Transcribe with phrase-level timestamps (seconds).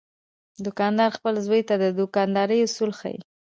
[0.65, 3.19] دوکاندار خپل زوی ته د دوکاندارۍ اصول ښيي.